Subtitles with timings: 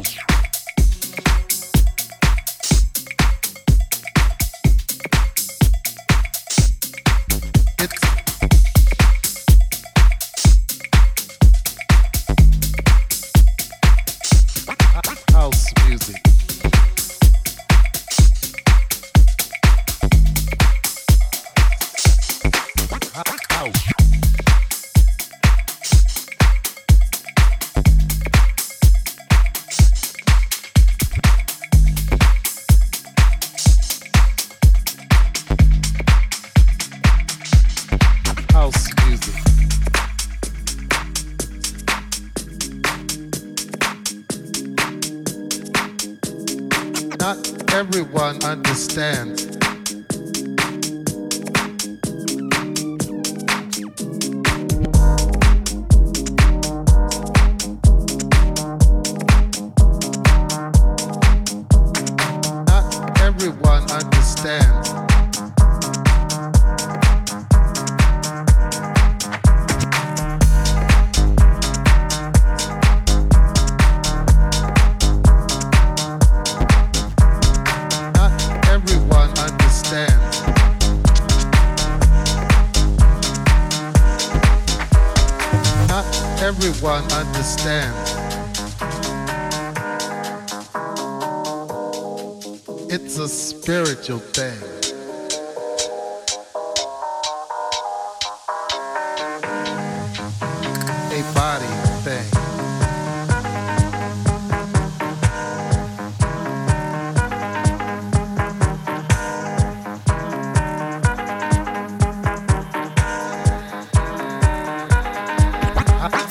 [0.00, 0.39] out.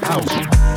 [0.10, 0.69] House.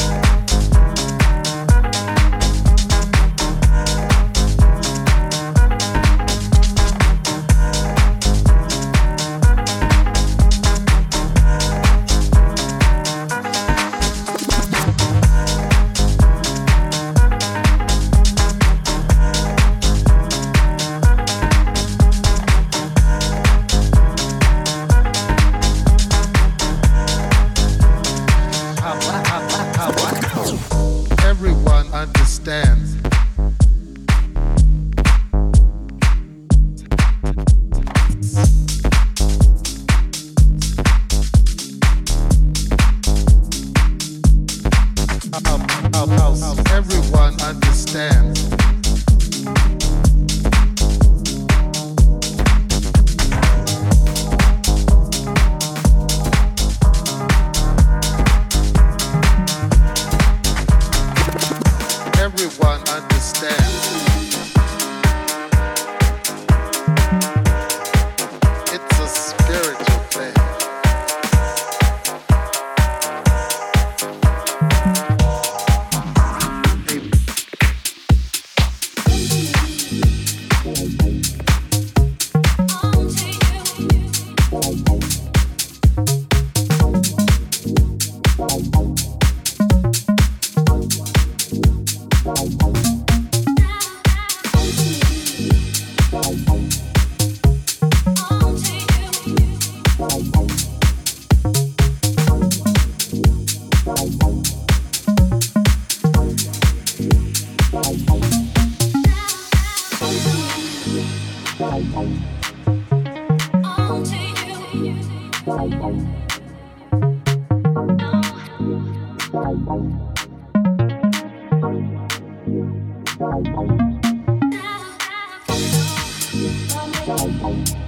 [127.05, 127.82] Feel